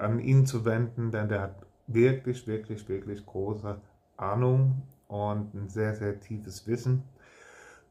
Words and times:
an 0.00 0.18
ihn 0.18 0.46
zu 0.46 0.64
wenden, 0.64 1.12
denn 1.12 1.28
der 1.28 1.42
hat 1.42 1.67
wirklich, 1.88 2.46
wirklich, 2.46 2.88
wirklich 2.88 3.26
große 3.26 3.80
Ahnung 4.16 4.82
und 5.08 5.54
ein 5.54 5.68
sehr, 5.68 5.94
sehr 5.94 6.20
tiefes 6.20 6.66
Wissen 6.66 7.02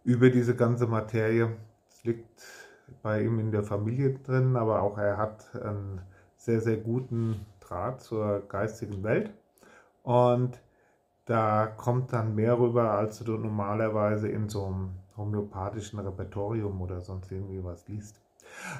über 0.03 0.29
diese 0.29 0.55
ganze 0.55 0.87
Materie. 0.87 1.57
Es 1.89 2.03
liegt 2.03 2.43
bei 3.01 3.23
ihm 3.23 3.39
in 3.39 3.51
der 3.51 3.63
Familie 3.63 4.13
drin, 4.19 4.55
aber 4.55 4.81
auch 4.81 4.97
er 4.97 5.17
hat 5.17 5.53
einen 5.55 6.01
sehr, 6.37 6.61
sehr 6.61 6.77
guten 6.77 7.45
Draht 7.59 8.01
zur 8.01 8.47
geistigen 8.47 9.03
Welt. 9.03 9.31
Und 10.03 10.61
da 11.25 11.67
kommt 11.67 12.13
dann 12.13 12.35
mehr 12.35 12.57
rüber, 12.57 12.91
als 12.91 13.19
du 13.19 13.33
normalerweise 13.33 14.29
in 14.29 14.47
so 14.47 14.65
einem 14.65 14.91
homöopathischen 15.17 15.99
Repertorium 15.99 16.79
oder 16.81 17.01
sonst 17.01 17.31
irgendwie 17.31 17.63
was 17.63 17.87
liest. 17.87 18.21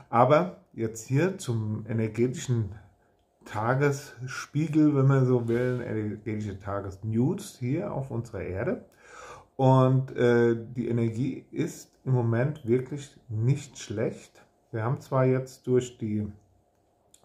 Aber 0.09 0.57
jetzt 0.71 1.07
hier 1.07 1.37
zum 1.37 1.85
energetischen 1.89 2.75
Tagesspiegel, 3.47 4.95
wenn 4.95 5.07
man 5.07 5.25
so 5.25 5.47
will, 5.47 5.81
energetische 5.85 6.59
Tagesnews 6.59 7.57
hier 7.59 7.91
auf 7.91 8.11
unserer 8.11 8.41
Erde. 8.41 8.85
Und 9.55 10.15
äh, 10.15 10.55
die 10.75 10.87
Energie 10.87 11.45
ist 11.51 11.91
im 12.05 12.13
Moment 12.13 12.67
wirklich 12.67 13.17
nicht 13.29 13.79
schlecht. 13.79 14.45
Wir 14.71 14.83
haben 14.83 15.01
zwar 15.01 15.25
jetzt 15.25 15.65
durch 15.65 15.97
die 15.97 16.31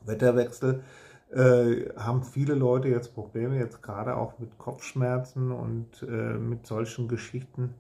Wetterwechsel, 0.05 0.83
äh, 1.31 1.91
haben 1.97 2.23
viele 2.23 2.55
Leute 2.55 2.89
jetzt 2.89 3.15
Probleme, 3.15 3.59
jetzt 3.59 3.83
gerade 3.83 4.17
auch 4.17 4.39
mit 4.39 4.59
Kopfschmerzen 4.59 5.51
und 5.51 6.03
äh, 6.03 6.39
mit 6.39 6.67
solchen 6.67 7.09
Geschichten. 7.09 7.75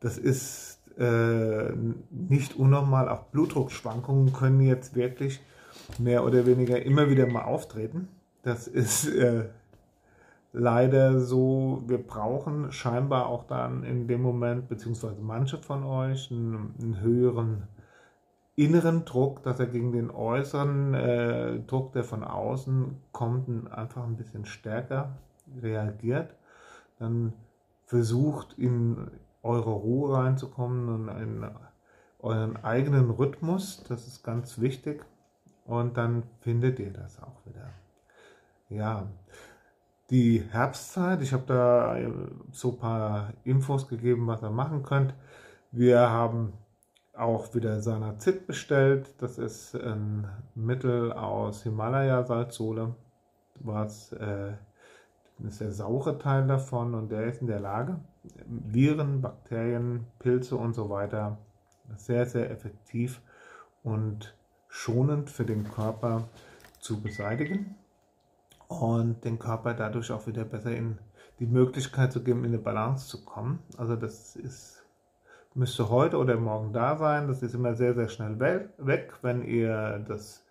Das 0.00 0.18
ist 0.18 0.80
äh, 0.98 1.72
nicht 2.10 2.56
unnormal. 2.56 3.08
Auch 3.08 3.24
Blutdruckschwankungen 3.24 4.32
können 4.32 4.60
jetzt 4.60 4.94
wirklich 4.94 5.40
mehr 5.98 6.24
oder 6.24 6.46
weniger 6.46 6.82
immer 6.82 7.08
wieder 7.08 7.26
mal 7.26 7.42
auftreten. 7.42 8.08
Das 8.42 8.66
ist 8.66 9.08
äh, 9.08 9.44
leider 10.52 11.20
so, 11.20 11.82
wir 11.86 11.98
brauchen 11.98 12.72
scheinbar 12.72 13.26
auch 13.26 13.44
dann 13.44 13.84
in 13.84 14.06
dem 14.06 14.22
Moment, 14.22 14.68
beziehungsweise 14.68 15.20
manche 15.20 15.58
von 15.58 15.84
euch, 15.84 16.30
einen, 16.30 16.74
einen 16.80 17.00
höheren 17.00 17.68
inneren 18.54 19.04
Druck, 19.04 19.42
dass 19.42 19.60
er 19.60 19.66
gegen 19.66 19.92
den 19.92 20.10
äußeren 20.10 20.94
äh, 20.94 21.60
Druck, 21.60 21.92
der 21.92 22.04
von 22.04 22.22
außen 22.22 22.96
kommt, 23.12 23.72
einfach 23.72 24.04
ein 24.04 24.16
bisschen 24.16 24.44
stärker 24.44 25.16
reagiert. 25.60 26.34
Dann 26.98 27.32
versucht 27.86 28.58
in 28.58 29.10
eure 29.42 29.70
Ruhe 29.70 30.16
reinzukommen 30.16 30.88
und 30.88 31.08
in 31.08 31.46
euren 32.18 32.56
eigenen 32.62 33.10
Rhythmus. 33.10 33.82
Das 33.88 34.06
ist 34.06 34.22
ganz 34.22 34.60
wichtig 34.60 35.04
und 35.64 35.96
dann 35.96 36.24
findet 36.40 36.78
ihr 36.78 36.92
das 36.92 37.22
auch 37.22 37.44
wieder. 37.46 37.70
Ja, 38.68 39.06
die 40.10 40.42
Herbstzeit, 40.50 41.22
ich 41.22 41.32
habe 41.32 41.44
da 41.46 41.96
äh, 41.96 42.10
so 42.52 42.72
ein 42.72 42.78
paar 42.78 43.32
Infos 43.44 43.88
gegeben, 43.88 44.26
was 44.26 44.42
ihr 44.42 44.50
machen 44.50 44.82
könnt. 44.82 45.14
Wir 45.70 46.10
haben 46.10 46.52
auch 47.14 47.54
wieder 47.54 47.80
Sanazit 47.80 48.46
bestellt. 48.46 49.14
Das 49.18 49.38
ist 49.38 49.74
ein 49.74 50.28
Mittel 50.54 51.12
aus 51.12 51.62
Himalaya-Salzsole, 51.62 52.94
was 53.60 54.12
äh, 54.12 54.52
ist 55.46 55.60
der 55.60 55.72
saure 55.72 56.18
Teil 56.18 56.46
davon 56.46 56.94
und 56.94 57.10
der 57.10 57.24
ist 57.24 57.40
in 57.40 57.46
der 57.46 57.60
Lage, 57.60 57.98
Viren, 58.46 59.20
Bakterien, 59.20 60.06
Pilze 60.18 60.56
und 60.56 60.74
so 60.74 60.88
weiter 60.90 61.38
sehr, 61.96 62.26
sehr 62.26 62.50
effektiv 62.50 63.20
und 63.82 64.34
schonend 64.72 65.28
für 65.28 65.44
den 65.44 65.64
Körper 65.64 66.28
zu 66.80 67.02
beseitigen 67.02 67.76
und 68.68 69.22
den 69.22 69.38
Körper 69.38 69.74
dadurch 69.74 70.10
auch 70.10 70.26
wieder 70.26 70.44
besser 70.44 70.74
in 70.74 70.98
die 71.38 71.46
Möglichkeit 71.46 72.10
zu 72.10 72.24
geben, 72.24 72.40
in 72.40 72.52
eine 72.52 72.58
Balance 72.58 73.06
zu 73.06 73.22
kommen. 73.22 73.58
Also 73.76 73.96
das 73.96 74.34
ist, 74.34 74.82
müsste 75.54 75.90
heute 75.90 76.16
oder 76.16 76.38
morgen 76.38 76.72
da 76.72 76.96
sein. 76.96 77.28
Das 77.28 77.42
ist 77.42 77.54
immer 77.54 77.74
sehr, 77.74 77.94
sehr 77.94 78.08
schnell 78.08 78.40
weg. 78.40 79.12
Wenn 79.20 79.42
ihr 79.42 80.02
das 80.08 80.42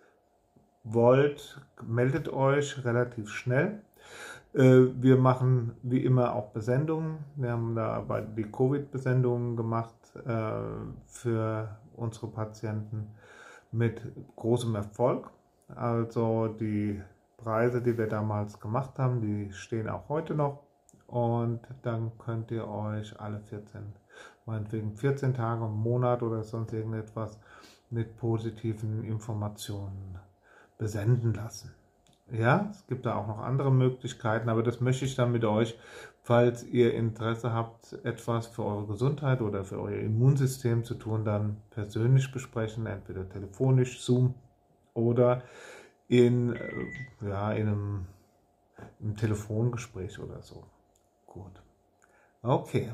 wollt, 0.84 1.60
meldet 1.82 2.30
euch 2.30 2.86
relativ 2.86 3.32
schnell. 3.32 3.82
Äh, 4.54 4.86
wir 5.02 5.18
machen 5.18 5.74
wie 5.82 6.06
immer 6.06 6.36
auch 6.36 6.52
Besendungen. 6.52 7.18
Wir 7.38 7.54
haben 7.54 7.76
da 7.76 8.06
die 8.38 8.44
Covid-Besendungen 8.44 9.58
gemacht 9.58 9.96
äh, 10.16 10.52
für 11.08 11.76
unsere 11.96 12.28
Patienten 12.28 13.08
mit 13.72 14.02
großem 14.36 14.76
Erfolg. 14.76 15.30
Also 15.76 16.48
die 16.48 17.02
Preise, 17.38 17.82
die 17.82 17.98
wir 17.98 18.08
damals 18.08 18.60
gemacht 18.60 19.00
haben, 19.00 19.22
die 19.22 19.52
stehen 19.54 19.90
auch 19.90 20.10
heute 20.10 20.36
noch. 20.36 20.64
Und 21.08 21.60
dann 21.82 22.18
könnt 22.18 22.52
ihr 22.52 22.68
euch 22.68 23.20
alle 23.20 23.42
14, 23.42 23.82
meinetwegen 24.46 24.96
14 24.96 25.34
Tage 25.34 25.66
im 25.66 25.74
Monat 25.74 26.24
oder 26.24 26.44
sonst 26.44 26.72
irgendetwas 26.72 27.38
mit 27.90 28.18
positiven 28.18 29.04
Informationen 29.04 30.18
besenden 30.78 31.34
lassen. 31.34 31.74
Ja, 32.32 32.70
es 32.72 32.88
gibt 32.88 33.06
da 33.06 33.16
auch 33.16 33.28
noch 33.28 33.40
andere 33.40 33.72
Möglichkeiten, 33.72 34.48
aber 34.48 34.64
das 34.64 34.80
möchte 34.80 35.04
ich 35.04 35.16
dann 35.16 35.34
mit 35.34 35.44
euch, 35.44 35.78
falls 36.24 36.64
ihr 36.64 36.94
Interesse 36.94 37.54
habt, 37.54 37.94
etwas 38.04 38.48
für 38.48 38.64
eure 38.64 38.88
Gesundheit 38.88 39.42
oder 39.42 39.64
für 39.64 39.80
euer 39.82 40.00
Immunsystem 40.00 40.84
zu 40.84 40.96
tun, 40.96 41.26
dann 41.26 41.58
persönlich 41.72 42.32
besprechen, 42.32 42.86
entweder 42.86 43.28
telefonisch, 43.28 44.02
Zoom 44.02 44.36
oder 44.94 45.44
in, 46.08 46.54
äh, 46.54 47.28
ja, 47.28 47.52
in 47.54 47.68
einem, 47.68 48.06
einem 49.00 49.16
Telefongespräch 49.16 50.20
oder 50.20 50.42
so. 50.42 50.64
Gut. 51.26 51.64
Okay. 52.44 52.92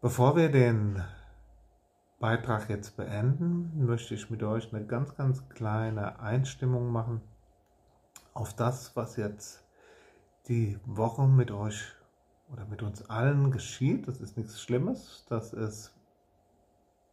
Bevor 0.00 0.36
wir 0.36 0.48
den 0.50 1.02
Beitrag 2.20 2.70
jetzt 2.70 2.96
beenden, 2.96 3.84
möchte 3.84 4.14
ich 4.14 4.30
mit 4.30 4.42
euch 4.42 4.72
eine 4.72 4.86
ganz, 4.86 5.16
ganz 5.16 5.48
kleine 5.48 6.20
Einstimmung 6.20 6.90
machen 6.90 7.20
auf 8.32 8.54
das, 8.54 8.94
was 8.94 9.16
jetzt 9.16 9.67
die 10.48 10.78
Woche 10.86 11.26
mit 11.26 11.50
euch 11.50 11.84
oder 12.52 12.64
mit 12.66 12.82
uns 12.82 13.08
allen 13.10 13.50
geschieht. 13.50 14.08
Das 14.08 14.20
ist 14.20 14.36
nichts 14.36 14.60
Schlimmes. 14.60 15.26
Das 15.28 15.52
ist, 15.52 15.94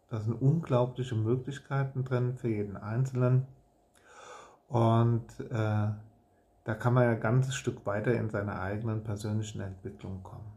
das 0.10 0.26
sind 0.26 0.42
unglaubliche 0.42 1.16
Möglichkeiten 1.16 2.04
drin 2.06 2.38
für 2.38 2.50
jeden 2.50 2.78
Einzelnen. 2.78 3.46
Und 4.68 5.28
äh, 5.40 5.90
da 6.64 6.74
kann 6.74 6.94
man 6.94 7.04
ja 7.04 7.12
ein 7.12 7.20
ganzes 7.20 7.56
Stück 7.56 7.86
weiter 7.86 8.14
in 8.14 8.30
seiner 8.30 8.60
eigenen 8.60 9.04
persönlichen 9.04 9.62
Entwicklung 9.62 10.24
kommen. 10.24 10.52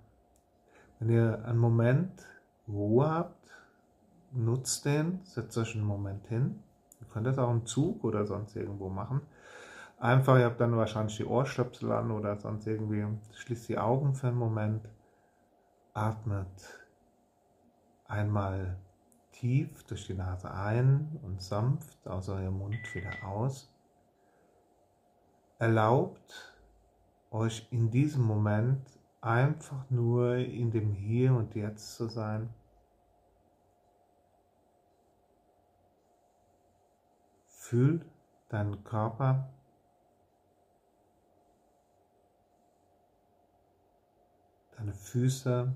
Wenn 0.98 1.10
ihr 1.10 1.44
einen 1.44 1.58
Moment 1.58 2.26
Ruhe 2.66 3.10
habt, 3.10 3.50
nutzt 4.32 4.84
den, 4.84 5.20
setzt 5.24 5.56
euch 5.58 5.74
einen 5.74 5.84
Moment 5.84 6.26
hin. 6.26 6.62
Ihr 7.00 7.06
könnt 7.08 7.26
das 7.26 7.38
auch 7.38 7.50
im 7.50 7.66
Zug 7.66 8.04
oder 8.04 8.26
sonst 8.26 8.56
irgendwo 8.56 8.88
machen. 8.88 9.20
Einfach, 10.00 10.38
ihr 10.38 10.44
habt 10.44 10.60
dann 10.60 10.76
wahrscheinlich 10.76 11.16
die 11.16 11.24
Ohrstöpsel 11.24 11.90
an 11.90 12.10
oder 12.12 12.36
sonst 12.36 12.66
irgendwie. 12.66 13.04
Schließt 13.32 13.68
die 13.68 13.78
Augen 13.78 14.14
für 14.14 14.28
einen 14.28 14.36
Moment. 14.38 14.88
Atmet 15.92 16.86
einmal 18.04 18.78
tief 19.32 19.84
durch 19.84 20.06
die 20.06 20.14
Nase 20.14 20.50
ein 20.50 21.18
und 21.22 21.42
sanft 21.42 22.06
aus 22.06 22.28
eurem 22.28 22.58
Mund 22.58 22.94
wieder 22.94 23.24
aus. 23.24 23.72
Erlaubt 25.58 26.54
euch 27.30 27.66
in 27.72 27.90
diesem 27.90 28.22
Moment 28.22 28.98
einfach 29.20 29.90
nur 29.90 30.36
in 30.36 30.70
dem 30.70 30.92
Hier 30.92 31.34
und 31.34 31.54
Jetzt 31.54 31.96
zu 31.96 32.08
sein. 32.08 32.48
Fühl 37.46 38.06
deinen 38.48 38.84
Körper. 38.84 39.50
Deine 44.78 44.94
Füße, 44.94 45.74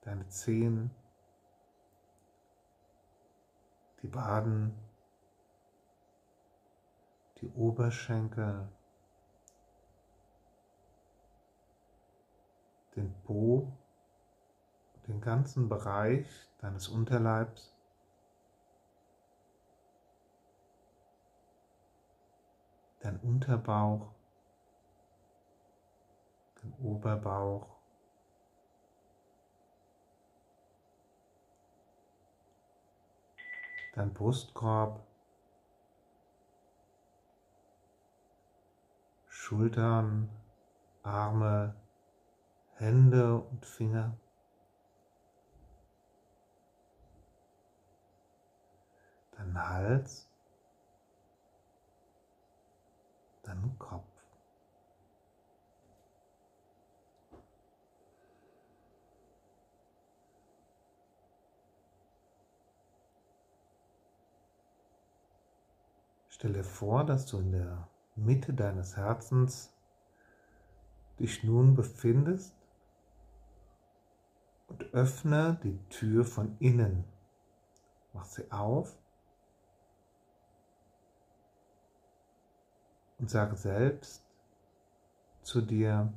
deine 0.00 0.26
Zehen, 0.28 0.90
die 4.02 4.14
Waden, 4.14 4.74
die 7.42 7.48
Oberschenkel, 7.50 8.66
den 12.96 13.12
Po, 13.24 13.70
den 15.06 15.20
ganzen 15.20 15.68
Bereich 15.68 16.26
deines 16.62 16.88
Unterleibs. 16.88 17.74
Dein 23.00 23.20
Unterbauch, 23.20 24.13
Oberbauch, 26.82 27.66
dein 33.94 34.12
Brustkorb, 34.12 35.06
Schultern, 39.28 40.30
Arme, 41.02 41.74
Hände 42.76 43.38
und 43.38 43.64
Finger. 43.66 44.16
Dein 49.32 49.68
Hals, 49.68 50.30
dein 53.42 53.78
Kopf. 53.78 54.13
Stell 66.34 66.52
dir 66.52 66.64
vor, 66.64 67.04
dass 67.04 67.26
du 67.26 67.38
in 67.38 67.52
der 67.52 67.86
Mitte 68.16 68.52
deines 68.52 68.96
Herzens 68.96 69.72
dich 71.20 71.44
nun 71.44 71.76
befindest 71.76 72.56
und 74.66 74.82
öffne 74.92 75.60
die 75.62 75.78
Tür 75.90 76.24
von 76.24 76.56
innen. 76.58 77.04
Mach 78.12 78.24
sie 78.24 78.50
auf 78.50 78.98
und 83.20 83.30
sage 83.30 83.54
selbst 83.54 84.26
zu 85.42 85.60
dir 85.60 86.12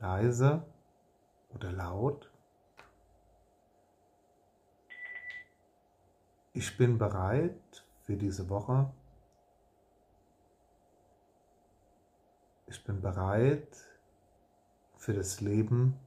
leise 0.00 0.66
oder 1.54 1.70
laut, 1.70 2.32
Ich 6.56 6.78
bin 6.78 6.96
bereit 6.96 7.84
für 8.06 8.16
diese 8.16 8.48
Woche. 8.48 8.90
Ich 12.66 12.82
bin 12.82 13.02
bereit 13.02 13.76
für 14.96 15.12
das 15.12 15.42
Leben. 15.42 16.00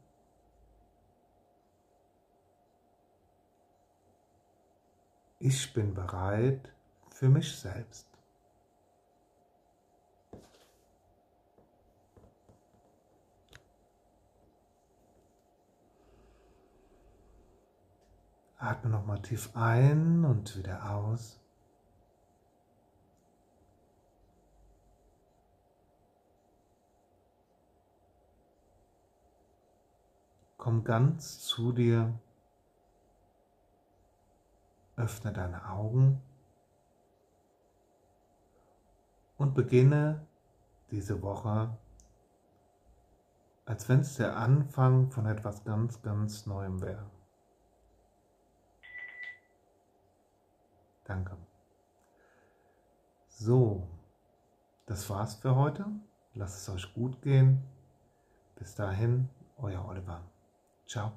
Ich 5.37 5.71
bin 5.71 5.93
bereit 5.93 6.73
für 7.11 7.29
mich 7.29 7.55
selbst. 7.55 8.08
Atme 18.59 18.89
nochmal 18.89 19.21
tief 19.21 19.55
ein 19.55 20.25
und 20.25 20.57
wieder 20.57 20.91
aus. 20.91 21.39
Komm 30.57 30.83
ganz 30.83 31.39
zu 31.39 31.71
dir. 31.71 32.19
Öffne 34.97 35.31
deine 35.31 35.69
Augen 35.69 36.21
und 39.37 39.53
beginne 39.53 40.27
diese 40.91 41.21
Woche, 41.21 41.77
als 43.63 43.87
wenn 43.87 44.01
es 44.01 44.15
der 44.17 44.35
Anfang 44.35 45.09
von 45.11 45.25
etwas 45.27 45.63
ganz, 45.63 46.01
ganz 46.01 46.45
Neuem 46.45 46.81
wäre. 46.81 47.18
Danke. 51.09 51.35
So, 53.27 53.87
das 54.85 55.09
war's 55.09 55.33
für 55.33 55.55
heute. 55.55 55.87
Lasst 56.35 56.61
es 56.61 56.69
euch 56.69 56.93
gut 56.93 57.19
gehen. 57.23 57.63
Bis 58.55 58.75
dahin, 58.75 59.27
euer 59.57 59.83
Oliver. 59.85 60.21
Ciao. 60.85 61.13